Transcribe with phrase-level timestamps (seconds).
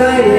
[0.00, 0.33] Yeah.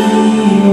[0.00, 0.04] 你
[0.64, 0.70] 我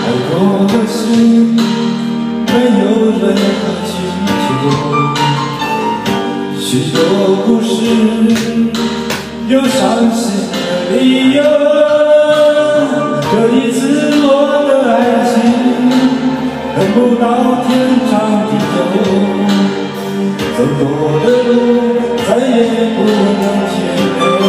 [0.00, 0.32] 爱过
[0.66, 1.54] 的心
[2.46, 2.82] 没有
[3.20, 3.62] 任何
[6.58, 6.96] 许多
[17.22, 17.28] 到
[17.62, 17.70] 天
[18.10, 18.12] 长
[18.48, 18.74] 地久
[20.56, 20.82] 走过
[21.20, 21.50] 的路
[22.18, 22.58] 再也
[22.96, 23.38] 不能
[23.70, 23.72] 停
[24.18, 24.42] 留。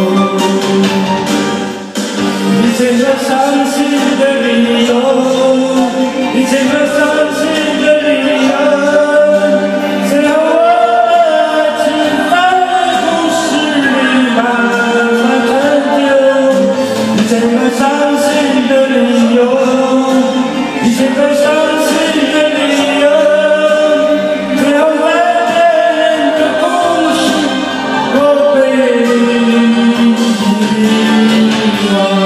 [2.64, 3.74] 一千个伤心
[4.18, 4.48] 的理
[4.88, 4.90] 由
[31.92, 32.23] Lord.